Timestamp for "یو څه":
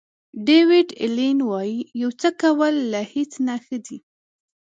2.01-2.29